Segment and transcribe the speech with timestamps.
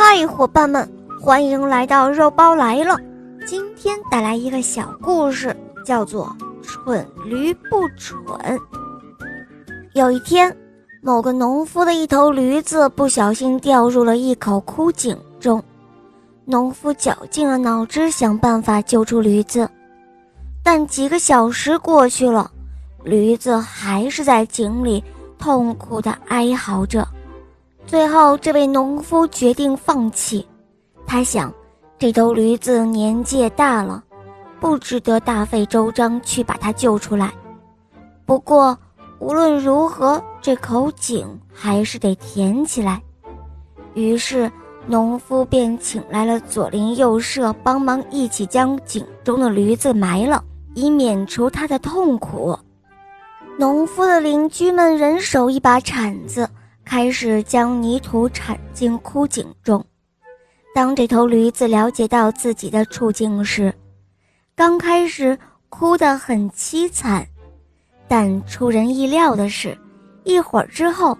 [0.00, 0.88] 嗨，伙伴们，
[1.20, 2.96] 欢迎来到肉包来了。
[3.44, 6.32] 今天带来一个小故事，叫做
[6.62, 8.16] 《蠢驴不蠢》。
[9.94, 10.56] 有一天，
[11.02, 15.60] 某个农夫的一头驴子不小心掉入了一口枯井中，
[16.44, 19.68] 农夫绞尽了脑汁想办法救出驴子，
[20.62, 22.48] 但几个小时过去了，
[23.02, 25.02] 驴子还是在井里
[25.40, 27.04] 痛苦地哀嚎着。
[27.88, 30.46] 最后，这位农夫决定放弃。
[31.06, 31.50] 他想，
[31.98, 34.04] 这头驴子年纪也大了，
[34.60, 37.32] 不值得大费周章去把它救出来。
[38.26, 38.76] 不过，
[39.20, 43.00] 无论如何，这口井还是得填起来。
[43.94, 44.52] 于是，
[44.86, 52.54] 农夫便请来了左邻右舍帮忙，一起将井中的驴子埋了，以免除它的痛苦。
[53.58, 56.46] 农夫的邻居们人手一把铲子。
[56.88, 59.84] 开始将泥土铲进枯井中。
[60.74, 63.74] 当这头驴子了解到自己的处境时，
[64.56, 67.28] 刚开始哭得很凄惨，
[68.08, 69.76] 但出人意料的是，
[70.24, 71.16] 一会儿之后，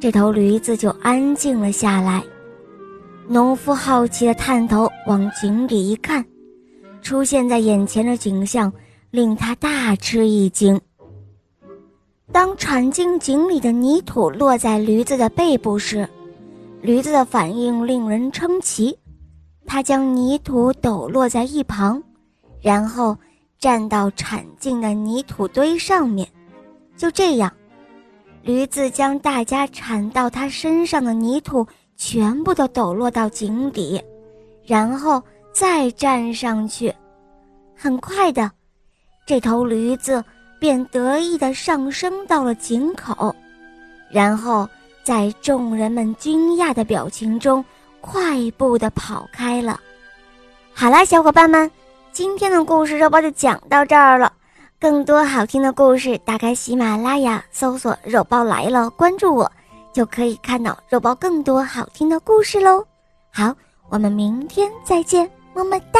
[0.00, 2.20] 这头驴子就安静了下来。
[3.28, 6.24] 农夫好奇地探头往井里一看，
[7.00, 8.72] 出现在眼前的景象
[9.12, 10.80] 令他大吃一惊。
[12.32, 16.08] 当铲进井里的泥土落在驴子的背部时，
[16.80, 18.98] 驴子的反应令人称奇。
[19.66, 22.02] 它将泥土抖落在一旁，
[22.62, 23.14] 然后
[23.58, 26.26] 站到铲进的泥土堆上面。
[26.96, 27.52] 就这样，
[28.42, 31.66] 驴子将大家铲到它身上的泥土
[31.96, 34.02] 全部都抖落到井底，
[34.64, 35.22] 然后
[35.52, 36.92] 再站上去。
[37.76, 38.50] 很快的，
[39.26, 40.24] 这头驴子。
[40.62, 43.34] 便得意地上升到了井口，
[44.08, 44.68] 然后
[45.02, 47.64] 在众人们惊讶的表情中，
[48.00, 49.80] 快步地跑开了。
[50.72, 51.68] 好啦，小伙伴们，
[52.12, 54.32] 今天的故事肉包就讲到这儿了。
[54.78, 59.50] 更多好听的故事，打开喜马拉雅，搜索“肉包来了”，关注我，
[59.92, 62.86] 就可以看到肉包更多好听的故事喽。
[63.32, 63.52] 好，
[63.88, 65.98] 我们明天再见，么么哒。